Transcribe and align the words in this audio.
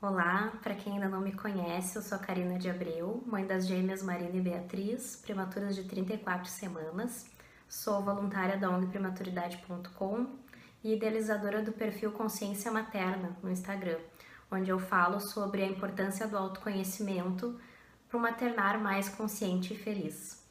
Olá, 0.00 0.52
para 0.62 0.76
quem 0.76 0.92
ainda 0.92 1.08
não 1.08 1.20
me 1.20 1.32
conhece, 1.32 1.96
eu 1.96 2.02
sou 2.02 2.16
a 2.16 2.20
Karina 2.20 2.56
de 2.56 2.70
Abreu, 2.70 3.20
mãe 3.26 3.44
das 3.44 3.66
gêmeas 3.66 4.00
Marina 4.00 4.36
e 4.36 4.40
Beatriz, 4.40 5.16
prematuras 5.16 5.74
de 5.74 5.82
34 5.82 6.48
semanas. 6.48 7.26
Sou 7.68 8.00
voluntária 8.00 8.56
da 8.56 8.70
ONG 8.70 8.86
Prematuridade.com 8.86 10.38
e 10.84 10.94
idealizadora 10.94 11.62
do 11.62 11.72
perfil 11.72 12.12
Consciência 12.12 12.70
Materna 12.70 13.36
no 13.42 13.50
Instagram, 13.50 13.98
onde 14.52 14.70
eu 14.70 14.78
falo 14.78 15.18
sobre 15.18 15.64
a 15.64 15.66
importância 15.66 16.28
do 16.28 16.38
autoconhecimento 16.38 17.60
para 18.08 18.20
maternar 18.20 18.80
mais 18.80 19.08
consciente 19.08 19.74
e 19.74 19.76
feliz. 19.76 20.46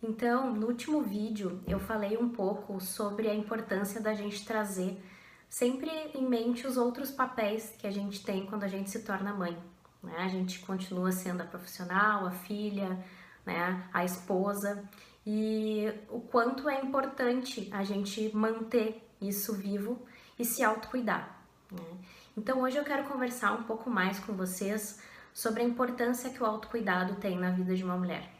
Então, 0.00 0.54
no 0.54 0.68
último 0.68 1.02
vídeo, 1.02 1.60
eu 1.66 1.80
falei 1.80 2.16
um 2.16 2.28
pouco 2.28 2.80
sobre 2.80 3.28
a 3.28 3.34
importância 3.34 4.00
da 4.00 4.14
gente 4.14 4.44
trazer 4.44 5.02
sempre 5.48 5.90
em 6.14 6.26
mente 6.26 6.66
os 6.66 6.76
outros 6.76 7.10
papéis 7.10 7.74
que 7.78 7.86
a 7.86 7.90
gente 7.90 8.24
tem 8.24 8.46
quando 8.46 8.64
a 8.64 8.68
gente 8.68 8.90
se 8.90 9.02
torna 9.02 9.32
mãe. 9.32 9.56
Né? 10.02 10.16
A 10.18 10.28
gente 10.28 10.60
continua 10.60 11.12
sendo 11.12 11.42
a 11.42 11.46
profissional, 11.46 12.26
a 12.26 12.30
filha, 12.30 12.98
né? 13.46 13.88
a 13.92 14.04
esposa, 14.04 14.84
e 15.26 15.92
o 16.10 16.20
quanto 16.20 16.68
é 16.68 16.80
importante 16.80 17.68
a 17.72 17.82
gente 17.82 18.34
manter 18.36 19.08
isso 19.20 19.54
vivo 19.54 20.04
e 20.38 20.44
se 20.44 20.62
autocuidar. 20.62 21.40
Né? 21.70 21.98
Então 22.36 22.60
hoje 22.60 22.76
eu 22.76 22.84
quero 22.84 23.04
conversar 23.04 23.52
um 23.52 23.62
pouco 23.62 23.88
mais 23.88 24.18
com 24.18 24.34
vocês 24.34 25.00
sobre 25.32 25.62
a 25.62 25.64
importância 25.64 26.30
que 26.30 26.42
o 26.42 26.46
autocuidado 26.46 27.16
tem 27.16 27.38
na 27.38 27.50
vida 27.50 27.74
de 27.74 27.82
uma 27.82 27.96
mulher. 27.96 28.30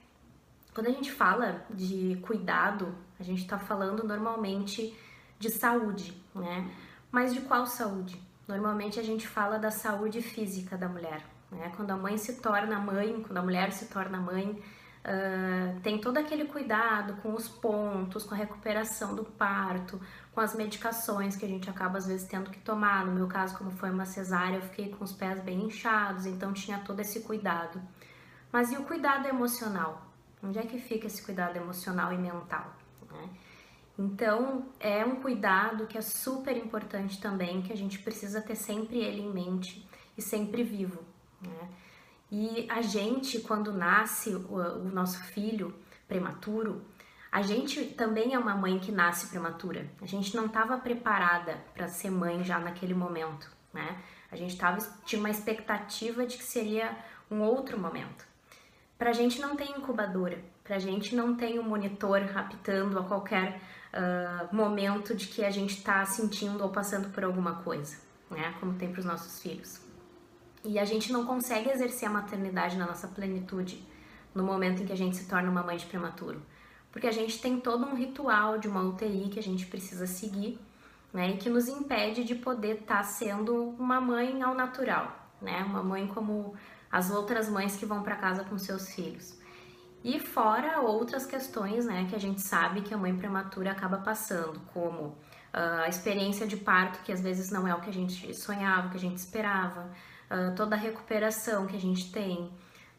Quando 0.74 0.88
a 0.88 0.90
gente 0.90 1.10
fala 1.12 1.64
de 1.70 2.18
cuidado, 2.22 2.94
a 3.18 3.22
gente 3.22 3.42
está 3.42 3.58
falando 3.58 4.02
normalmente 4.04 4.96
de 5.38 5.50
saúde, 5.50 6.20
né? 6.34 6.68
Mas 7.14 7.32
de 7.32 7.42
qual 7.42 7.64
saúde? 7.64 8.20
Normalmente 8.48 8.98
a 8.98 9.02
gente 9.04 9.28
fala 9.28 9.56
da 9.56 9.70
saúde 9.70 10.20
física 10.20 10.76
da 10.76 10.88
mulher. 10.88 11.24
Né? 11.48 11.72
Quando 11.76 11.92
a 11.92 11.96
mãe 11.96 12.18
se 12.18 12.40
torna 12.40 12.76
mãe, 12.80 13.22
quando 13.22 13.38
a 13.38 13.42
mulher 13.42 13.70
se 13.70 13.86
torna 13.86 14.18
mãe, 14.18 14.50
uh, 14.50 15.80
tem 15.80 16.00
todo 16.00 16.18
aquele 16.18 16.46
cuidado 16.46 17.14
com 17.22 17.32
os 17.32 17.48
pontos, 17.48 18.24
com 18.24 18.34
a 18.34 18.36
recuperação 18.36 19.14
do 19.14 19.22
parto, 19.22 20.00
com 20.32 20.40
as 20.40 20.56
medicações 20.56 21.36
que 21.36 21.44
a 21.44 21.48
gente 21.48 21.70
acaba 21.70 21.98
às 21.98 22.06
vezes 22.08 22.26
tendo 22.26 22.50
que 22.50 22.58
tomar. 22.58 23.06
No 23.06 23.12
meu 23.12 23.28
caso, 23.28 23.56
como 23.56 23.70
foi 23.70 23.92
uma 23.92 24.06
cesárea, 24.06 24.56
eu 24.56 24.62
fiquei 24.62 24.88
com 24.88 25.04
os 25.04 25.12
pés 25.12 25.38
bem 25.38 25.66
inchados, 25.66 26.26
então 26.26 26.52
tinha 26.52 26.80
todo 26.80 26.98
esse 26.98 27.20
cuidado. 27.20 27.80
Mas 28.50 28.72
e 28.72 28.76
o 28.76 28.82
cuidado 28.82 29.28
emocional? 29.28 30.04
Onde 30.42 30.58
é 30.58 30.62
que 30.62 30.80
fica 30.80 31.06
esse 31.06 31.22
cuidado 31.22 31.56
emocional 31.56 32.12
e 32.12 32.18
mental? 32.18 32.74
Então, 33.98 34.66
é 34.80 35.04
um 35.04 35.16
cuidado 35.16 35.86
que 35.86 35.96
é 35.96 36.02
super 36.02 36.56
importante 36.56 37.20
também, 37.20 37.62
que 37.62 37.72
a 37.72 37.76
gente 37.76 37.98
precisa 38.00 38.40
ter 38.40 38.56
sempre 38.56 38.98
ele 38.98 39.22
em 39.22 39.32
mente 39.32 39.88
e 40.18 40.22
sempre 40.22 40.64
vivo. 40.64 41.00
Né? 41.40 41.68
E 42.30 42.66
a 42.68 42.82
gente, 42.82 43.40
quando 43.40 43.72
nasce 43.72 44.34
o, 44.34 44.56
o 44.56 44.84
nosso 44.90 45.22
filho 45.24 45.74
prematuro, 46.08 46.84
a 47.30 47.42
gente 47.42 47.84
também 47.84 48.34
é 48.34 48.38
uma 48.38 48.54
mãe 48.54 48.78
que 48.78 48.92
nasce 48.92 49.28
prematura. 49.28 49.88
A 50.00 50.06
gente 50.06 50.36
não 50.36 50.46
estava 50.46 50.78
preparada 50.78 51.56
para 51.74 51.88
ser 51.88 52.10
mãe 52.10 52.44
já 52.44 52.58
naquele 52.58 52.94
momento, 52.94 53.50
né? 53.72 54.00
A 54.30 54.36
gente 54.36 54.56
tava, 54.56 54.78
tinha 55.04 55.18
uma 55.18 55.30
expectativa 55.30 56.26
de 56.26 56.36
que 56.36 56.44
seria 56.44 56.96
um 57.30 57.40
outro 57.40 57.78
momento. 57.78 58.24
Para 58.96 59.10
a 59.10 59.12
gente 59.12 59.40
não 59.40 59.56
tem 59.56 59.70
incubadora, 59.72 60.38
para 60.62 60.76
a 60.76 60.78
gente 60.78 61.14
não 61.14 61.34
tem 61.36 61.58
um 61.58 61.64
monitor 61.64 62.20
raptando 62.20 62.98
a 62.98 63.04
qualquer 63.04 63.60
uh, 63.94 64.54
momento 64.54 65.14
de 65.14 65.26
que 65.26 65.44
a 65.44 65.50
gente 65.50 65.78
está 65.78 66.04
sentindo 66.04 66.62
ou 66.62 66.70
passando 66.70 67.08
por 67.10 67.24
alguma 67.24 67.56
coisa, 67.62 67.96
né? 68.30 68.54
Como 68.60 68.74
tem 68.74 68.90
para 68.90 69.00
os 69.00 69.06
nossos 69.06 69.40
filhos. 69.40 69.80
E 70.64 70.78
a 70.78 70.84
gente 70.84 71.12
não 71.12 71.24
consegue 71.24 71.70
exercer 71.70 72.08
a 72.08 72.12
maternidade 72.12 72.76
na 72.76 72.86
nossa 72.86 73.06
plenitude 73.06 73.86
no 74.34 74.42
momento 74.42 74.82
em 74.82 74.86
que 74.86 74.92
a 74.92 74.96
gente 74.96 75.16
se 75.16 75.28
torna 75.28 75.50
uma 75.50 75.62
mãe 75.62 75.76
de 75.76 75.86
prematuro, 75.86 76.42
porque 76.90 77.06
a 77.06 77.12
gente 77.12 77.40
tem 77.40 77.60
todo 77.60 77.86
um 77.86 77.94
ritual 77.94 78.58
de 78.58 78.66
uma 78.66 78.82
UTI 78.82 79.28
que 79.30 79.38
a 79.38 79.42
gente 79.42 79.66
precisa 79.66 80.06
seguir, 80.06 80.58
né? 81.12 81.30
E 81.30 81.36
que 81.36 81.48
nos 81.48 81.68
impede 81.68 82.24
de 82.24 82.34
poder 82.34 82.80
estar 82.80 82.98
tá 82.98 83.02
sendo 83.04 83.54
uma 83.78 84.00
mãe 84.00 84.42
ao 84.42 84.54
natural, 84.54 85.30
né? 85.40 85.62
Uma 85.62 85.82
mãe 85.82 86.06
como 86.08 86.54
as 86.90 87.10
outras 87.10 87.48
mães 87.48 87.76
que 87.76 87.86
vão 87.86 88.02
para 88.02 88.16
casa 88.16 88.44
com 88.44 88.58
seus 88.58 88.88
filhos. 88.88 89.38
E 90.04 90.20
fora 90.20 90.82
outras 90.82 91.24
questões, 91.24 91.86
né, 91.86 92.06
que 92.10 92.14
a 92.14 92.20
gente 92.20 92.42
sabe 92.42 92.82
que 92.82 92.92
a 92.92 92.98
mãe 92.98 93.16
prematura 93.16 93.72
acaba 93.72 93.96
passando, 93.96 94.60
como 94.74 95.00
uh, 95.00 95.16
a 95.82 95.88
experiência 95.88 96.46
de 96.46 96.58
parto, 96.58 97.02
que 97.02 97.10
às 97.10 97.22
vezes 97.22 97.50
não 97.50 97.66
é 97.66 97.74
o 97.74 97.80
que 97.80 97.88
a 97.88 97.92
gente 97.92 98.34
sonhava, 98.34 98.88
o 98.88 98.90
que 98.90 98.98
a 98.98 99.00
gente 99.00 99.16
esperava, 99.16 99.90
uh, 100.30 100.54
toda 100.54 100.76
a 100.76 100.78
recuperação 100.78 101.66
que 101.66 101.74
a 101.74 101.80
gente 101.80 102.12
tem, 102.12 102.52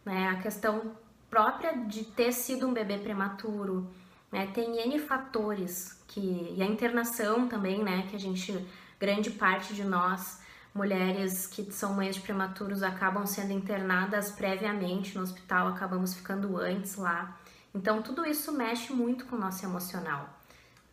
né, 0.03 0.29
a 0.29 0.41
questão 0.41 0.93
própria 1.29 1.77
de 1.77 2.05
ter 2.05 2.31
sido 2.31 2.67
um 2.67 2.73
bebê 2.73 2.97
prematuro, 2.97 3.87
né, 4.31 4.47
tem 4.47 4.75
N 4.79 4.97
fatores 4.97 6.03
que, 6.07 6.55
e 6.57 6.63
a 6.63 6.65
internação 6.65 7.47
também, 7.47 7.83
né, 7.83 8.07
que 8.09 8.15
a 8.15 8.19
gente, 8.19 8.67
grande 8.99 9.29
parte 9.29 9.75
de 9.75 9.83
nós, 9.83 10.41
mulheres 10.75 11.47
que 11.47 11.71
são 11.71 11.93
mães 11.93 12.15
de 12.15 12.21
prematuros 12.21 12.83
acabam 12.83 13.25
sendo 13.25 13.53
internadas 13.53 14.29
previamente 14.29 15.15
no 15.15 15.23
hospital, 15.23 15.69
acabamos 15.69 16.13
ficando 16.13 16.57
antes 16.57 16.97
lá. 16.97 17.39
Então, 17.73 18.01
tudo 18.01 18.25
isso 18.25 18.51
mexe 18.51 18.91
muito 18.91 19.25
com 19.25 19.37
o 19.37 19.39
nosso 19.39 19.65
emocional. 19.65 20.29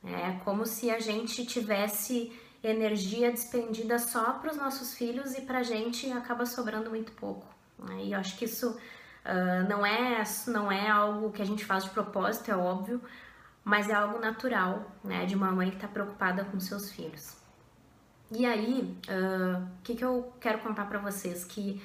É 0.04 0.38
como 0.44 0.64
se 0.64 0.88
a 0.88 1.00
gente 1.00 1.44
tivesse 1.44 2.32
energia 2.62 3.32
despendida 3.32 3.98
só 3.98 4.34
para 4.34 4.52
os 4.52 4.56
nossos 4.56 4.94
filhos 4.94 5.34
e 5.34 5.40
para 5.40 5.58
a 5.58 5.62
gente 5.64 6.10
acaba 6.12 6.46
sobrando 6.46 6.88
muito 6.88 7.10
pouco. 7.12 7.44
Né? 7.76 8.04
E 8.04 8.12
eu 8.12 8.20
acho 8.20 8.38
que 8.38 8.44
isso 8.44 8.70
uh, 8.70 9.68
não, 9.68 9.84
é, 9.84 10.22
não 10.46 10.70
é 10.70 10.88
algo 10.88 11.32
que 11.32 11.42
a 11.42 11.44
gente 11.44 11.64
faz 11.64 11.84
de 11.84 11.90
propósito, 11.90 12.52
é 12.52 12.56
óbvio, 12.56 13.02
mas 13.64 13.88
é 13.88 13.94
algo 13.94 14.20
natural 14.20 14.92
né, 15.02 15.26
de 15.26 15.34
uma 15.34 15.50
mãe 15.50 15.70
que 15.70 15.76
está 15.76 15.88
preocupada 15.88 16.44
com 16.44 16.60
seus 16.60 16.92
filhos. 16.92 17.41
E 18.34 18.46
aí, 18.46 18.96
o 19.08 19.62
uh, 19.62 19.68
que, 19.84 19.94
que 19.94 20.04
eu 20.04 20.32
quero 20.40 20.58
contar 20.60 20.86
para 20.86 20.98
vocês? 20.98 21.44
Que 21.44 21.82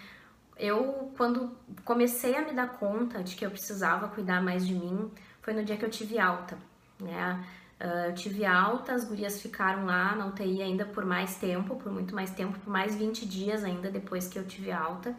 eu, 0.57 1.11
quando 1.17 1.51
comecei 1.83 2.35
a 2.35 2.41
me 2.41 2.53
dar 2.53 2.69
conta 2.69 3.21
de 3.21 3.35
que 3.35 3.45
eu 3.45 3.51
precisava 3.51 4.07
cuidar 4.07 4.41
mais 4.41 4.65
de 4.65 4.73
mim, 4.73 5.11
foi 5.41 5.53
no 5.53 5.63
dia 5.63 5.75
que 5.75 5.83
eu 5.83 5.89
tive 5.89 6.17
alta, 6.17 6.57
né? 6.99 7.45
Uh, 7.81 8.07
eu 8.07 8.15
tive 8.15 8.45
alta, 8.45 8.93
as 8.93 9.03
gurias 9.03 9.41
ficaram 9.41 9.85
lá 9.85 10.15
na 10.15 10.25
UTI 10.27 10.61
ainda 10.61 10.85
por 10.85 11.05
mais 11.05 11.35
tempo, 11.35 11.75
por 11.75 11.91
muito 11.91 12.15
mais 12.15 12.31
tempo, 12.31 12.57
por 12.59 12.71
mais 12.71 12.95
20 12.95 13.25
dias 13.25 13.63
ainda 13.63 13.91
depois 13.91 14.27
que 14.29 14.39
eu 14.39 14.45
tive 14.45 14.71
alta. 14.71 15.13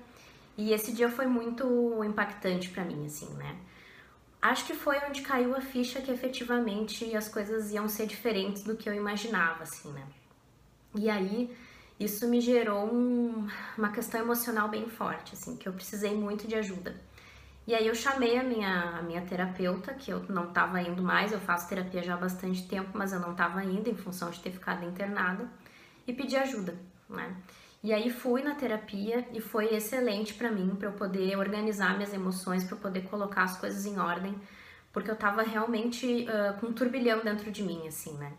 E 0.56 0.72
esse 0.72 0.92
dia 0.92 1.10
foi 1.10 1.26
muito 1.26 2.02
impactante 2.04 2.70
para 2.70 2.84
mim, 2.84 3.04
assim, 3.04 3.32
né? 3.34 3.54
Acho 4.40 4.64
que 4.64 4.74
foi 4.74 4.96
onde 5.08 5.20
caiu 5.20 5.54
a 5.54 5.60
ficha 5.60 6.00
que 6.00 6.10
efetivamente 6.10 7.14
as 7.14 7.28
coisas 7.28 7.70
iam 7.70 7.86
ser 7.86 8.06
diferentes 8.06 8.62
do 8.62 8.76
que 8.76 8.88
eu 8.88 8.94
imaginava, 8.94 9.64
assim, 9.64 9.92
né? 9.92 10.04
E 10.98 11.09
aí 11.09 11.54
isso 11.98 12.28
me 12.28 12.41
gerou 12.41 12.92
um, 12.92 13.47
uma 13.76 13.91
questão 13.91 14.20
emocional 14.20 14.69
bem 14.69 14.88
forte, 14.88 15.34
assim, 15.34 15.56
que 15.56 15.69
eu 15.69 15.72
precisei 15.72 16.14
muito 16.14 16.48
de 16.48 16.56
ajuda. 16.56 16.94
E 17.66 17.75
aí 17.75 17.86
eu 17.86 17.94
chamei 17.94 18.36
a 18.36 18.42
minha, 18.42 18.98
a 18.98 19.03
minha 19.03 19.20
terapeuta, 19.22 19.94
que 19.94 20.10
eu 20.10 20.25
não 20.28 20.48
estava 20.48 20.81
indo 20.81 21.03
mais, 21.03 21.32
eu 21.32 21.38
faço 21.38 21.69
terapia 21.69 22.03
já 22.03 22.14
há 22.14 22.16
bastante 22.16 22.66
tempo, 22.66 22.91
mas 22.94 23.12
eu 23.12 23.20
não 23.20 23.32
estava 23.32 23.62
indo 23.62 23.88
em 23.88 23.94
função 23.94 24.31
de 24.31 24.41
ter 24.41 24.50
ficado 24.50 24.84
internada, 24.84 25.48
e 26.06 26.12
pedi 26.12 26.37
ajuda, 26.37 26.75
né? 27.08 27.37
E 27.82 27.92
aí 27.92 28.10
fui 28.10 28.42
na 28.42 28.54
terapia 28.54 29.25
e 29.32 29.41
foi 29.41 29.66
excelente 29.75 30.34
para 30.34 30.50
mim, 30.50 30.75
para 30.76 30.88
eu 30.88 30.92
poder 30.92 31.37
organizar 31.37 31.94
minhas 31.94 32.12
emoções, 32.12 32.64
para 32.64 32.75
eu 32.75 32.81
poder 32.81 33.03
colocar 33.03 33.44
as 33.44 33.56
coisas 33.58 33.87
em 33.87 33.98
ordem, 34.00 34.34
porque 34.92 35.10
eu 35.10 35.14
estava 35.14 35.42
realmente 35.42 36.26
uh, 36.26 36.58
com 36.58 36.69
um 36.69 36.72
turbilhão 36.72 37.20
dentro 37.22 37.53
de 37.53 37.62
mim, 37.62 37.87
assim, 37.87 38.14
né? 38.14 38.32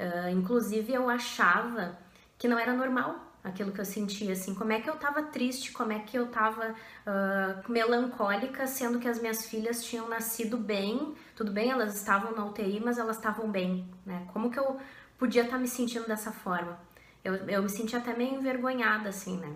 Uh, 0.00 0.30
inclusive, 0.30 0.94
eu 0.94 1.10
achava 1.10 1.98
que 2.38 2.48
não 2.48 2.58
era 2.58 2.72
normal 2.72 3.30
aquilo 3.44 3.70
que 3.70 3.80
eu 3.80 3.84
sentia, 3.84 4.32
assim, 4.32 4.54
como 4.54 4.72
é 4.72 4.80
que 4.80 4.88
eu 4.88 4.96
tava 4.96 5.22
triste, 5.24 5.72
como 5.72 5.92
é 5.92 5.98
que 5.98 6.16
eu 6.16 6.28
tava 6.28 6.70
uh, 6.70 7.72
melancólica, 7.72 8.66
sendo 8.66 8.98
que 8.98 9.08
as 9.08 9.20
minhas 9.20 9.46
filhas 9.46 9.84
tinham 9.84 10.08
nascido 10.08 10.56
bem, 10.56 11.14
tudo 11.34 11.50
bem, 11.50 11.70
elas 11.70 11.94
estavam 11.94 12.32
na 12.32 12.44
UTI, 12.46 12.80
mas 12.80 12.98
elas 12.98 13.16
estavam 13.16 13.50
bem, 13.50 13.86
né? 14.04 14.26
Como 14.32 14.50
que 14.50 14.58
eu 14.58 14.78
podia 15.18 15.42
estar 15.42 15.56
tá 15.56 15.60
me 15.60 15.68
sentindo 15.68 16.06
dessa 16.06 16.32
forma? 16.32 16.78
Eu, 17.22 17.34
eu 17.34 17.62
me 17.62 17.68
senti 17.68 17.94
até 17.94 18.14
meio 18.14 18.34
envergonhada, 18.34 19.08
assim, 19.10 19.36
né? 19.38 19.54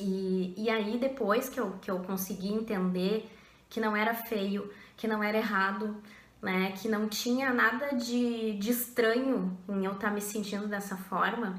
E, 0.00 0.54
e 0.56 0.70
aí, 0.70 0.98
depois 0.98 1.48
que 1.48 1.60
eu, 1.60 1.72
que 1.80 1.90
eu 1.90 1.98
consegui 2.00 2.52
entender 2.52 3.30
que 3.68 3.80
não 3.80 3.96
era 3.96 4.14
feio, 4.14 4.72
que 4.96 5.06
não 5.06 5.22
era 5.22 5.38
errado, 5.38 5.96
né? 6.42 6.72
Que 6.72 6.88
não 6.88 7.08
tinha 7.08 7.52
nada 7.52 7.94
de, 7.94 8.58
de 8.58 8.70
estranho 8.72 9.56
em 9.68 9.84
eu 9.84 9.92
estar 9.92 10.08
tá 10.08 10.14
me 10.14 10.20
sentindo 10.20 10.66
dessa 10.66 10.96
forma, 10.96 11.54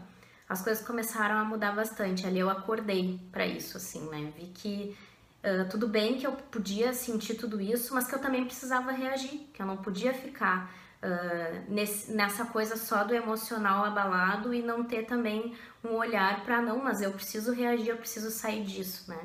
as 0.48 0.62
coisas 0.62 0.86
começaram 0.86 1.38
a 1.38 1.46
mudar 1.46 1.72
bastante. 1.72 2.28
Ali 2.28 2.40
eu 2.40 2.50
acordei 2.50 3.20
para 3.32 3.48
isso, 3.48 3.78
assim, 3.78 4.08
né? 4.10 4.32
Vi 4.38 4.48
que 4.48 4.96
uh, 5.44 5.70
tudo 5.70 5.88
bem 5.88 6.18
que 6.18 6.28
eu 6.28 6.34
podia 6.34 6.94
sentir 6.94 7.36
tudo 7.36 7.62
isso, 7.62 7.96
mas 7.96 8.08
que 8.08 8.14
eu 8.14 8.20
também 8.20 8.44
precisava 8.44 8.92
reagir, 8.92 9.48
que 9.54 9.62
eu 9.62 9.66
não 9.66 9.78
podia 9.78 10.14
ficar 10.14 10.70
uh, 11.02 11.72
nesse, 11.72 12.12
nessa 12.12 12.46
coisa 12.46 12.76
só 12.76 13.06
do 13.06 13.16
emocional 13.16 13.86
abalado 13.86 14.54
e 14.54 14.62
não 14.62 14.84
ter 14.84 15.06
também 15.06 15.56
um 15.82 15.94
olhar 15.94 16.44
para 16.44 16.62
não, 16.62 16.84
mas 16.84 17.02
eu 17.02 17.12
preciso 17.14 17.54
reagir, 17.54 17.90
eu 17.90 17.98
preciso 17.98 18.30
sair 18.30 18.64
disso, 18.66 19.10
né? 19.10 19.20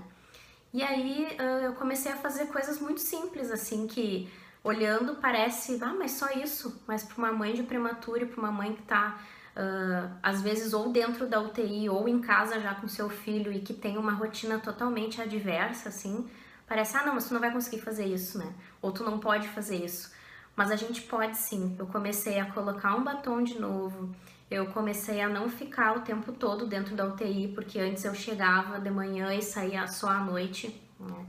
E 0.73 0.83
aí 0.83 1.37
uh, 1.41 1.65
eu 1.65 1.73
comecei 1.75 2.13
a 2.13 2.17
fazer 2.17 2.47
coisas 2.47 2.79
muito 2.79 3.01
simples, 3.01 3.51
assim, 3.51 3.87
que 3.89 4.31
olhando 4.69 5.17
parece, 5.17 5.79
ah, 5.83 5.95
mas 5.99 6.13
só 6.13 6.31
isso, 6.31 6.83
mas 6.87 7.03
para 7.03 7.17
uma 7.19 7.33
mãe 7.33 7.55
de 7.55 7.63
prematuro 7.63 8.23
e 8.23 8.27
para 8.27 8.41
uma 8.41 8.53
mãe 8.53 8.75
que 8.75 8.83
está 8.83 9.19
uh, 9.57 10.11
às 10.23 10.41
vezes 10.41 10.73
ou 10.73 10.93
dentro 10.93 11.27
da 11.27 11.41
UTI 11.41 11.89
ou 11.89 12.09
em 12.09 12.21
casa 12.21 12.61
já 12.61 12.75
com 12.75 12.87
seu 12.87 13.09
filho 13.09 13.53
e 13.53 13.61
que 13.61 13.75
tem 13.75 13.99
uma 13.99 14.13
rotina 14.13 14.59
totalmente 14.59 15.21
adversa, 15.21 15.89
assim, 15.89 16.29
parece, 16.67 16.97
ah, 16.97 17.05
não, 17.05 17.15
mas 17.15 17.27
tu 17.27 17.35
não 17.35 17.41
vai 17.41 17.53
conseguir 17.53 17.81
fazer 17.81 18.07
isso, 18.07 18.39
né? 18.39 18.53
Ou 18.81 18.93
tu 18.93 19.03
não 19.03 19.19
pode 19.19 19.49
fazer 19.49 19.85
isso. 19.85 20.13
Mas 20.55 20.71
a 20.71 20.77
gente 20.77 21.03
pode 21.03 21.37
sim. 21.37 21.77
Eu 21.79 21.87
comecei 21.87 22.39
a 22.39 22.51
colocar 22.51 22.95
um 22.97 23.05
batom 23.05 23.43
de 23.43 23.59
novo. 23.59 24.15
Eu 24.51 24.67
comecei 24.67 25.21
a 25.21 25.29
não 25.29 25.49
ficar 25.49 25.97
o 25.97 26.01
tempo 26.01 26.33
todo 26.33 26.67
dentro 26.67 26.97
da 26.97 27.07
UTI, 27.07 27.53
porque 27.55 27.79
antes 27.79 28.05
eu 28.05 28.15
chegava 28.15 28.81
de 28.81 28.91
manhã 28.91 29.33
e 29.35 29.43
saía 29.43 29.87
só 29.87 30.09
à 30.09 30.19
noite. 30.19 30.83
Né? 30.99 31.27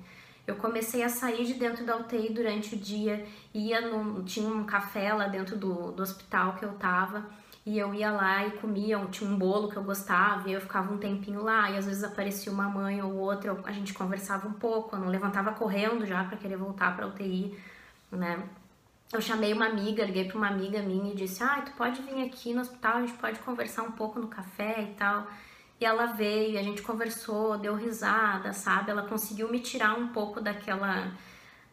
Eu 0.50 0.56
comecei 0.56 1.04
a 1.04 1.10
sair 1.10 1.46
de 1.46 1.54
dentro 1.54 1.86
da 1.86 1.96
UTI 1.96 2.34
durante 2.34 2.74
o 2.74 2.78
dia, 2.78 3.24
ia 3.54 3.82
num, 3.82 4.24
tinha 4.24 4.50
um 4.50 4.64
café 4.64 5.14
lá 5.14 5.28
dentro 5.28 5.56
do, 5.56 5.92
do 5.92 6.02
hospital 6.02 6.56
que 6.56 6.66
eu 6.66 6.74
tava, 6.74 7.24
e 7.64 7.78
eu 7.78 7.94
ia 7.94 8.12
lá 8.12 8.48
e 8.48 8.52
comia, 8.54 8.98
tinha 9.12 9.30
um 9.30 9.38
bolo 9.38 9.70
que 9.70 9.78
eu 9.78 9.84
gostava, 9.84 10.50
e 10.50 10.54
eu 10.54 10.60
ficava 10.60 10.92
um 10.92 10.98
tempinho 10.98 11.44
lá, 11.44 11.70
e 11.70 11.78
às 11.78 11.86
vezes 11.86 12.04
aparecia 12.04 12.52
uma 12.52 12.68
mãe 12.68 13.00
ou 13.00 13.16
outra, 13.16 13.56
a 13.64 13.72
gente 13.72 13.94
conversava 13.94 14.48
um 14.48 14.54
pouco, 14.54 14.96
eu 14.96 15.00
não 15.00 15.10
levantava 15.10 15.52
correndo 15.52 16.04
já 16.04 16.24
para 16.24 16.36
querer 16.36 16.58
voltar 16.58 16.96
para 16.96 17.06
UTI, 17.06 17.56
né? 18.12 18.44
Eu 19.14 19.22
chamei 19.22 19.54
uma 19.54 19.68
amiga, 19.68 20.04
liguei 20.04 20.26
para 20.26 20.38
uma 20.38 20.48
amiga 20.48 20.82
minha 20.82 21.14
e 21.14 21.16
disse: 21.16 21.44
"Ah, 21.44 21.62
tu 21.62 21.72
pode 21.74 22.02
vir 22.02 22.24
aqui 22.26 22.54
no 22.54 22.62
hospital, 22.62 22.98
a 22.98 23.02
gente 23.02 23.18
pode 23.18 23.40
conversar 23.40 23.84
um 23.84 23.92
pouco 23.92 24.20
no 24.20 24.28
café 24.28 24.82
e 24.82 24.96
tal". 24.96 25.28
E 25.80 25.86
ela 25.86 26.08
veio, 26.08 26.60
a 26.60 26.64
gente 26.64 26.82
conversou, 26.82 27.58
deu 27.58 27.74
risada, 27.74 28.52
sabe? 28.52 28.92
Ela 28.92 29.04
conseguiu 29.04 29.50
me 29.50 29.60
tirar 29.60 29.98
um 29.98 30.10
pouco 30.10 30.42
daquela 30.42 31.12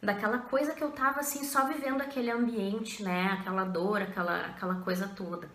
daquela 0.00 0.38
coisa 0.38 0.74
que 0.74 0.84
eu 0.84 0.90
tava 0.90 1.20
assim 1.20 1.42
só 1.42 1.66
vivendo 1.66 2.00
aquele 2.00 2.30
ambiente, 2.30 3.02
né? 3.02 3.36
Aquela 3.40 3.64
dor, 3.64 4.02
aquela 4.02 4.46
aquela 4.46 4.76
coisa 4.76 5.08
toda. 5.08 5.50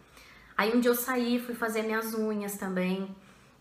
Aí 0.58 0.76
um 0.76 0.80
dia 0.80 0.92
eu 0.92 0.96
saí, 0.96 1.40
fui 1.40 1.56
fazer 1.56 1.84
minhas 1.84 2.14
unhas 2.14 2.58
também, 2.58 3.16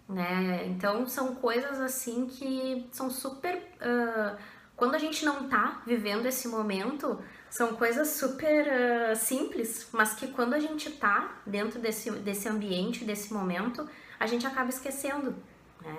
né? 0.09 0.67
Então 0.67 1.07
são 1.07 1.37
coisas 1.37 1.81
assim 1.81 2.27
que 2.27 2.89
são 2.91 3.09
super. 3.09 3.57
Uh, 3.57 4.37
quando 4.77 4.95
a 4.95 4.99
gente 4.99 5.25
não 5.25 5.49
tá 5.49 5.83
vivendo 5.87 6.27
esse 6.27 6.49
momento, 6.49 7.19
são 7.49 7.77
coisas 7.77 8.09
super 8.09 8.67
uh, 8.67 9.17
simples, 9.17 9.89
mas 9.93 10.15
que 10.15 10.29
quando 10.29 10.55
a 10.55 10.59
gente 10.59 10.91
tá 10.91 11.41
dentro 11.47 11.79
desse, 11.79 12.11
desse 12.13 12.49
ambiente, 12.49 13.05
desse 13.05 13.33
momento, 13.33 13.89
a 14.21 14.27
gente 14.27 14.47
acaba 14.47 14.69
esquecendo, 14.69 15.35
né? 15.81 15.97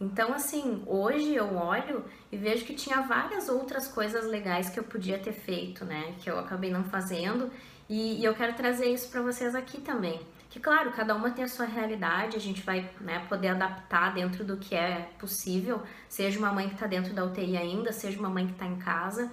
Então, 0.00 0.32
assim, 0.32 0.82
hoje 0.86 1.34
eu 1.34 1.54
olho 1.56 2.04
e 2.32 2.36
vejo 2.36 2.64
que 2.64 2.74
tinha 2.74 3.02
várias 3.02 3.48
outras 3.48 3.86
coisas 3.86 4.26
legais 4.26 4.70
que 4.70 4.80
eu 4.80 4.84
podia 4.84 5.18
ter 5.18 5.32
feito, 5.32 5.84
né? 5.84 6.14
Que 6.18 6.30
eu 6.30 6.38
acabei 6.38 6.70
não 6.70 6.82
fazendo 6.84 7.50
e, 7.88 8.18
e 8.20 8.24
eu 8.24 8.34
quero 8.34 8.54
trazer 8.54 8.86
isso 8.86 9.10
para 9.10 9.20
vocês 9.20 9.54
aqui 9.54 9.80
também. 9.80 10.20
Que 10.48 10.58
claro, 10.58 10.90
cada 10.90 11.14
uma 11.14 11.30
tem 11.30 11.44
a 11.44 11.48
sua 11.48 11.66
realidade, 11.66 12.36
a 12.36 12.40
gente 12.40 12.62
vai 12.62 12.90
né, 13.00 13.24
poder 13.28 13.48
adaptar 13.48 14.12
dentro 14.14 14.42
do 14.42 14.56
que 14.56 14.74
é 14.74 15.10
possível, 15.18 15.80
seja 16.08 16.38
uma 16.38 16.52
mãe 16.52 16.66
que 16.66 16.74
está 16.74 16.88
dentro 16.88 17.14
da 17.14 17.24
UTI 17.24 17.56
ainda, 17.56 17.92
seja 17.92 18.18
uma 18.18 18.28
mãe 18.28 18.46
que 18.46 18.52
está 18.54 18.66
em 18.66 18.76
casa, 18.76 19.30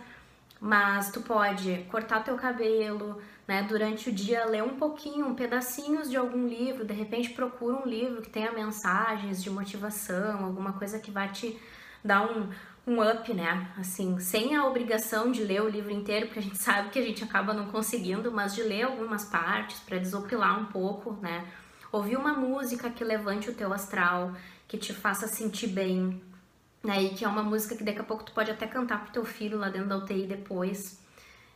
mas 0.59 1.11
tu 1.11 1.21
pode 1.21 1.85
cortar 1.89 2.23
teu 2.23 2.35
cabelo, 2.35 3.21
né, 3.47 3.63
durante 3.63 4.09
o 4.09 4.13
dia 4.13 4.45
ler 4.45 4.63
um 4.63 4.77
pouquinho, 4.77 5.33
pedacinhos 5.35 6.09
de 6.09 6.17
algum 6.17 6.47
livro, 6.47 6.85
de 6.85 6.93
repente 6.93 7.29
procura 7.29 7.77
um 7.77 7.87
livro 7.87 8.21
que 8.21 8.29
tenha 8.29 8.51
mensagens 8.51 9.41
de 9.41 9.49
motivação, 9.49 10.45
alguma 10.45 10.73
coisa 10.73 10.99
que 10.99 11.11
vai 11.11 11.29
te 11.31 11.57
dar 12.03 12.23
um, 12.23 12.49
um 12.85 13.01
up, 13.01 13.33
né? 13.33 13.71
Assim, 13.77 14.17
sem 14.19 14.55
a 14.55 14.65
obrigação 14.65 15.31
de 15.31 15.43
ler 15.43 15.61
o 15.61 15.69
livro 15.69 15.91
inteiro, 15.91 16.27
porque 16.27 16.39
a 16.39 16.43
gente 16.43 16.57
sabe 16.61 16.89
que 16.89 16.99
a 16.99 17.03
gente 17.03 17.23
acaba 17.23 17.53
não 17.53 17.67
conseguindo, 17.67 18.31
mas 18.31 18.55
de 18.55 18.63
ler 18.63 18.83
algumas 18.83 19.25
partes 19.25 19.79
para 19.79 19.97
desopilar 19.97 20.59
um 20.59 20.65
pouco, 20.65 21.13
né? 21.21 21.45
Ouvir 21.91 22.17
uma 22.17 22.33
música 22.33 22.89
que 22.89 23.03
levante 23.03 23.49
o 23.49 23.53
teu 23.53 23.71
astral, 23.73 24.33
que 24.67 24.77
te 24.77 24.93
faça 24.93 25.27
sentir 25.27 25.67
bem, 25.67 26.21
né? 26.87 27.03
E 27.03 27.09
que 27.09 27.25
é 27.25 27.27
uma 27.27 27.43
música 27.43 27.75
que 27.75 27.83
daqui 27.83 27.99
a 27.99 28.03
pouco 28.03 28.23
tu 28.23 28.31
pode 28.31 28.49
até 28.49 28.65
cantar 28.65 29.03
pro 29.03 29.11
teu 29.11 29.25
filho 29.25 29.57
lá 29.59 29.69
dentro 29.69 29.89
da 29.89 29.97
UTI 29.97 30.25
depois. 30.25 30.99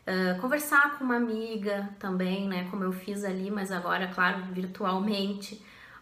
Uh, 0.02 0.40
conversar 0.42 0.98
com 0.98 1.06
uma 1.06 1.16
amiga 1.16 1.90
também, 2.00 2.48
né? 2.48 2.68
Como 2.70 2.84
eu 2.84 2.92
fiz 2.92 3.24
ali, 3.24 3.50
mas 3.50 3.72
agora, 3.72 4.08
claro, 4.08 4.44
virtualmente. 4.52 5.56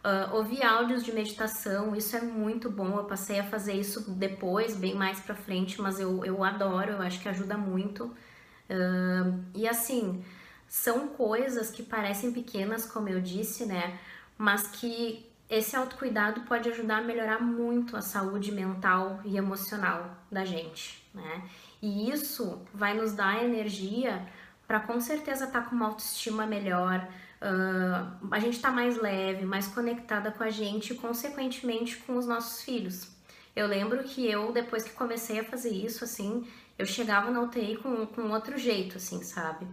Uh, 0.04 0.36
ouvir 0.36 0.64
áudios 0.64 1.04
de 1.04 1.12
meditação, 1.12 1.96
isso 1.96 2.16
é 2.16 2.22
muito 2.22 2.70
bom. 2.72 2.98
Eu 2.98 3.04
passei 3.04 3.40
a 3.40 3.44
fazer 3.44 3.74
isso 3.74 4.10
depois, 4.12 4.76
bem 4.76 4.96
mais 4.96 5.20
pra 5.20 5.36
frente, 5.36 5.80
mas 5.80 6.00
eu, 6.00 6.26
eu 6.26 6.44
adoro, 6.44 6.94
eu 6.94 7.02
acho 7.02 7.20
que 7.22 7.30
ajuda 7.30 7.58
muito. 7.58 8.06
Uh, 8.06 9.44
e 9.54 9.68
assim, 9.68 10.24
são 10.68 11.10
coisas 11.10 11.70
que 11.70 11.84
parecem 11.84 12.32
pequenas, 12.32 12.86
como 12.86 13.10
eu 13.10 13.22
disse, 13.22 13.66
né? 13.66 14.00
Mas 14.38 14.68
que 14.68 15.29
esse 15.50 15.76
autocuidado 15.76 16.42
pode 16.42 16.70
ajudar 16.70 16.98
a 16.98 17.02
melhorar 17.02 17.42
muito 17.42 17.98
a 17.98 18.02
saúde 18.02 18.52
mental 18.52 19.20
e 19.26 19.36
emocional 19.36 20.16
da 20.32 20.46
gente, 20.46 21.04
né? 21.14 21.50
E 21.82 22.12
isso 22.12 22.62
vai 22.74 22.94
nos 22.94 23.14
dar 23.14 23.44
energia 23.44 24.28
para 24.68 24.80
com 24.80 25.02
certeza 25.02 25.46
estar 25.46 25.62
tá 25.62 25.68
com 25.68 25.76
uma 25.76 25.88
autoestima 25.88 26.46
melhor, 26.46 27.08
uh, 27.42 28.28
a 28.30 28.40
gente 28.40 28.58
está 28.58 28.70
mais 28.70 28.98
leve, 28.98 29.44
mais 29.44 29.68
conectada 29.68 30.32
com 30.32 30.44
a 30.44 30.52
gente 30.52 30.94
e, 30.94 30.96
consequentemente, 30.96 31.98
com 31.98 32.16
os 32.16 32.28
nossos 32.28 32.62
filhos. 32.62 33.10
Eu 33.56 33.66
lembro 33.66 34.04
que 34.04 34.30
eu, 34.30 34.52
depois 34.52 34.84
que 34.84 34.92
comecei 34.92 35.40
a 35.40 35.44
fazer 35.44 35.72
isso, 35.72 36.04
assim, 36.04 36.48
eu 36.78 36.86
chegava 36.86 37.32
na 37.32 37.42
UTI 37.42 37.78
com, 37.78 38.06
com 38.06 38.30
outro 38.30 38.60
jeito, 38.60 38.98
assim, 38.98 39.24
sabe? 39.24 39.66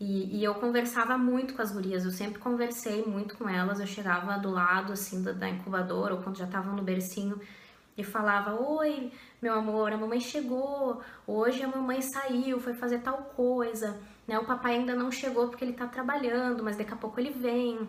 E, 0.00 0.38
e, 0.38 0.42
eu 0.42 0.54
conversava 0.54 1.18
muito 1.18 1.52
com 1.52 1.60
as 1.60 1.70
gurias, 1.70 2.06
eu 2.06 2.10
sempre 2.10 2.38
conversei 2.38 3.04
muito 3.04 3.36
com 3.36 3.46
elas, 3.46 3.80
eu 3.80 3.86
chegava 3.86 4.38
do 4.38 4.50
lado, 4.50 4.94
assim, 4.94 5.22
da, 5.22 5.32
da 5.32 5.46
incubadora, 5.46 6.14
ou 6.14 6.22
quando 6.22 6.38
já 6.38 6.46
estavam 6.46 6.74
no 6.74 6.82
bercinho, 6.82 7.38
e 7.98 8.02
falava, 8.02 8.54
oi, 8.54 9.12
meu 9.42 9.52
amor, 9.52 9.92
a 9.92 9.98
mamãe 9.98 10.18
chegou, 10.18 11.02
hoje 11.26 11.62
a 11.62 11.68
mamãe 11.68 12.00
saiu, 12.00 12.58
foi 12.58 12.72
fazer 12.72 13.00
tal 13.00 13.18
coisa, 13.36 14.00
né? 14.26 14.38
O 14.38 14.46
papai 14.46 14.76
ainda 14.76 14.94
não 14.94 15.12
chegou 15.12 15.48
porque 15.48 15.62
ele 15.62 15.74
tá 15.74 15.86
trabalhando, 15.86 16.64
mas 16.64 16.78
daqui 16.78 16.94
a 16.94 16.96
pouco 16.96 17.20
ele 17.20 17.30
vem. 17.30 17.86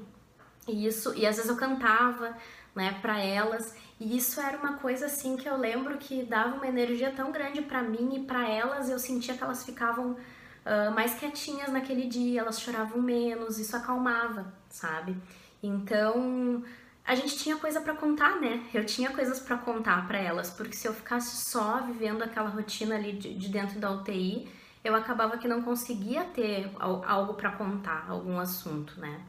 E 0.67 0.85
isso, 0.85 1.13
e 1.15 1.25
às 1.25 1.37
vezes 1.37 1.49
eu 1.49 1.55
cantava, 1.55 2.35
né, 2.75 2.99
para 3.01 3.19
elas, 3.19 3.73
e 3.99 4.17
isso 4.17 4.41
era 4.41 4.57
uma 4.57 4.73
coisa 4.73 5.05
assim 5.05 5.37
que 5.37 5.47
eu 5.47 5.55
lembro 5.57 5.97
que 5.97 6.23
dava 6.23 6.55
uma 6.55 6.67
energia 6.67 7.11
tão 7.11 7.31
grande 7.31 7.61
para 7.61 7.81
mim 7.81 8.15
e 8.15 8.19
para 8.25 8.47
elas, 8.49 8.89
eu 8.89 8.99
sentia 8.99 9.35
que 9.35 9.43
elas 9.43 9.63
ficavam 9.63 10.17
uh, 10.65 10.93
mais 10.93 11.13
quietinhas 11.13 11.71
naquele 11.71 12.07
dia, 12.07 12.41
elas 12.41 12.59
choravam 12.59 13.01
menos, 13.01 13.57
isso 13.57 13.75
acalmava, 13.75 14.53
sabe? 14.69 15.15
Então, 15.61 16.63
a 17.05 17.15
gente 17.15 17.37
tinha 17.37 17.57
coisa 17.57 17.81
para 17.81 17.93
contar, 17.93 18.39
né? 18.39 18.63
Eu 18.73 18.85
tinha 18.85 19.09
coisas 19.11 19.39
para 19.39 19.57
contar 19.57 20.07
para 20.07 20.17
elas, 20.17 20.49
porque 20.49 20.75
se 20.75 20.87
eu 20.87 20.93
ficasse 20.93 21.45
só 21.49 21.81
vivendo 21.81 22.23
aquela 22.23 22.49
rotina 22.49 22.95
ali 22.95 23.13
de, 23.13 23.33
de 23.33 23.49
dentro 23.49 23.79
da 23.79 23.91
UTI, 23.91 24.47
eu 24.83 24.95
acabava 24.95 25.37
que 25.37 25.47
não 25.47 25.61
conseguia 25.61 26.23
ter 26.23 26.71
algo 26.79 27.35
para 27.35 27.51
contar, 27.51 28.05
algum 28.09 28.39
assunto, 28.39 28.99
né? 28.99 29.21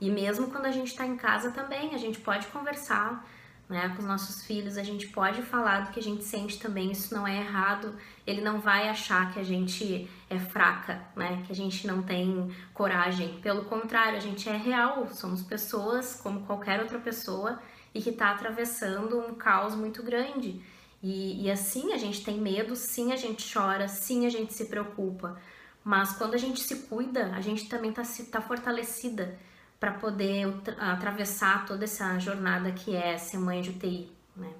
E 0.00 0.10
mesmo 0.10 0.50
quando 0.50 0.66
a 0.66 0.70
gente 0.70 0.88
está 0.88 1.06
em 1.06 1.16
casa 1.16 1.50
também, 1.50 1.94
a 1.94 1.98
gente 1.98 2.20
pode 2.20 2.46
conversar 2.48 3.26
né, 3.70 3.88
com 3.90 4.02
os 4.02 4.04
nossos 4.08 4.42
filhos, 4.42 4.76
a 4.76 4.82
gente 4.82 5.06
pode 5.06 5.42
falar 5.42 5.82
do 5.82 5.92
que 5.92 6.00
a 6.00 6.02
gente 6.02 6.24
sente 6.24 6.58
também, 6.58 6.90
isso 6.90 7.14
não 7.14 7.26
é 7.26 7.38
errado, 7.38 7.94
ele 8.26 8.40
não 8.40 8.60
vai 8.60 8.88
achar 8.88 9.32
que 9.32 9.38
a 9.38 9.44
gente 9.44 10.10
é 10.28 10.38
fraca, 10.40 11.00
né, 11.14 11.44
que 11.46 11.52
a 11.52 11.54
gente 11.54 11.86
não 11.86 12.02
tem 12.02 12.50
coragem, 12.74 13.40
pelo 13.40 13.64
contrário, 13.66 14.18
a 14.18 14.20
gente 14.20 14.48
é 14.48 14.56
real, 14.56 15.06
somos 15.12 15.40
pessoas 15.42 16.16
como 16.20 16.44
qualquer 16.46 16.80
outra 16.80 16.98
pessoa 16.98 17.60
e 17.94 18.02
que 18.02 18.10
está 18.10 18.32
atravessando 18.32 19.20
um 19.20 19.34
caos 19.34 19.76
muito 19.76 20.02
grande. 20.02 20.60
E, 21.00 21.44
e 21.44 21.50
assim 21.50 21.92
a 21.92 21.96
gente 21.96 22.24
tem 22.24 22.40
medo, 22.40 22.74
sim 22.74 23.12
a 23.12 23.16
gente 23.16 23.50
chora, 23.52 23.86
sim 23.86 24.26
a 24.26 24.28
gente 24.28 24.52
se 24.52 24.64
preocupa, 24.64 25.40
mas 25.84 26.12
quando 26.12 26.34
a 26.34 26.38
gente 26.38 26.60
se 26.60 26.74
cuida, 26.88 27.26
a 27.36 27.40
gente 27.40 27.68
também 27.68 27.90
está 27.90 28.02
tá 28.32 28.40
fortalecida 28.40 29.38
para 29.80 29.92
poder 29.92 30.46
atravessar 30.78 31.64
toda 31.66 31.84
essa 31.84 32.18
jornada 32.18 32.70
que 32.70 32.94
é 32.94 33.16
ser 33.16 33.38
mãe 33.38 33.62
de 33.62 33.70
UTI, 33.70 34.12
né? 34.36 34.52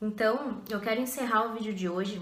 Então, 0.00 0.60
eu 0.68 0.78
quero 0.78 1.00
encerrar 1.00 1.46
o 1.46 1.54
vídeo 1.54 1.72
de 1.72 1.88
hoje 1.88 2.20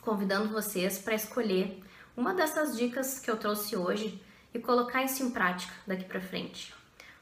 convidando 0.00 0.48
vocês 0.48 0.98
para 0.98 1.14
escolher 1.14 1.82
uma 2.16 2.32
dessas 2.32 2.76
dicas 2.76 3.18
que 3.18 3.30
eu 3.30 3.36
trouxe 3.36 3.76
hoje 3.76 4.22
e 4.54 4.58
colocar 4.58 5.02
isso 5.02 5.22
em 5.22 5.30
prática 5.30 5.74
daqui 5.86 6.04
para 6.04 6.20
frente. 6.20 6.74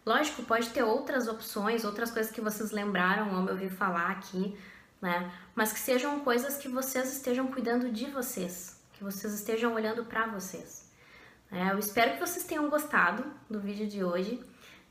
Lógico, 0.04 0.42
pode 0.42 0.70
ter 0.70 0.82
outras 0.82 1.28
opções, 1.28 1.84
outras 1.84 2.10
coisas 2.10 2.32
que 2.32 2.40
vocês 2.40 2.70
lembraram 2.70 3.34
ao 3.34 3.42
me 3.42 3.50
ouvir 3.50 3.70
falar 3.70 4.10
aqui, 4.10 4.56
né? 5.00 5.30
Mas 5.54 5.72
que 5.72 5.78
sejam 5.78 6.20
coisas 6.20 6.56
que 6.56 6.68
vocês 6.68 7.12
estejam 7.12 7.46
cuidando 7.48 7.90
de 7.90 8.06
vocês, 8.06 8.80
que 8.94 9.04
vocês 9.04 9.32
estejam 9.32 9.74
olhando 9.74 10.04
para 10.04 10.26
vocês. 10.26 10.87
É, 11.50 11.72
eu 11.72 11.78
espero 11.78 12.12
que 12.12 12.20
vocês 12.20 12.44
tenham 12.44 12.68
gostado 12.68 13.24
do 13.48 13.58
vídeo 13.58 13.86
de 13.86 14.04
hoje. 14.04 14.40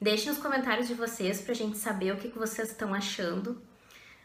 Deixem 0.02 0.32
os 0.32 0.38
comentários 0.38 0.88
de 0.88 0.94
vocês 0.94 1.42
pra 1.42 1.54
gente 1.54 1.78
saber 1.78 2.14
o 2.14 2.18
que, 2.18 2.30
que 2.30 2.38
vocês 2.38 2.70
estão 2.70 2.94
achando. 2.94 3.62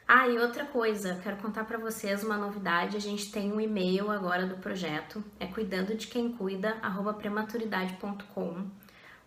Ah, 0.06 0.28
e 0.28 0.38
outra 0.38 0.64
coisa, 0.64 1.20
quero 1.22 1.36
contar 1.36 1.64
para 1.64 1.78
vocês 1.78 2.22
uma 2.24 2.36
novidade. 2.36 2.96
A 2.96 3.00
gente 3.00 3.30
tem 3.30 3.52
um 3.52 3.60
e-mail 3.60 4.10
agora 4.10 4.46
do 4.46 4.56
projeto, 4.56 5.22
é 5.38 5.46
cuidando 5.46 5.94
de 5.94 6.06
quem 6.06 6.32
cuida, 6.32 6.76
prematuridade.com. 7.18 8.66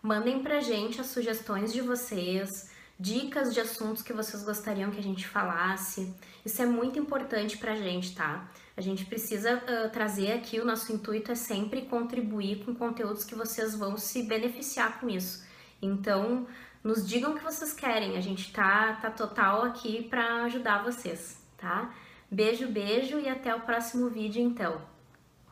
Mandem 0.01 0.43
pra 0.43 0.59
gente 0.59 1.01
as 1.01 1.07
sugestões 1.07 1.73
de 1.73 1.81
vocês, 1.81 2.69
dicas 2.99 3.53
de 3.53 3.59
assuntos 3.59 4.01
que 4.01 4.13
vocês 4.13 4.43
gostariam 4.43 4.91
que 4.91 4.99
a 4.99 5.03
gente 5.03 5.27
falasse. 5.27 6.13
Isso 6.45 6.61
é 6.61 6.65
muito 6.65 6.97
importante 6.97 7.57
pra 7.57 7.75
gente, 7.75 8.15
tá? 8.15 8.49
A 8.77 8.81
gente 8.81 9.05
precisa 9.05 9.55
uh, 9.55 9.89
trazer 9.89 10.33
aqui, 10.33 10.59
o 10.59 10.65
nosso 10.65 10.91
intuito 10.91 11.31
é 11.31 11.35
sempre 11.35 11.83
contribuir 11.83 12.63
com 12.63 12.75
conteúdos 12.75 13.23
que 13.23 13.35
vocês 13.35 13.75
vão 13.75 13.97
se 13.97 14.23
beneficiar 14.23 14.99
com 14.99 15.09
isso. 15.09 15.45
Então, 15.81 16.47
nos 16.83 17.07
digam 17.07 17.31
o 17.31 17.35
que 17.35 17.43
vocês 17.43 17.73
querem, 17.73 18.17
a 18.17 18.21
gente 18.21 18.51
tá, 18.51 18.93
tá 19.01 19.09
total 19.09 19.63
aqui 19.63 20.03
para 20.03 20.43
ajudar 20.43 20.83
vocês, 20.83 21.41
tá? 21.57 21.93
Beijo, 22.29 22.67
beijo 22.67 23.19
e 23.19 23.29
até 23.29 23.53
o 23.55 23.61
próximo 23.61 24.09
vídeo 24.09 24.41
então. 24.41 24.81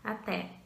Até! 0.04 0.63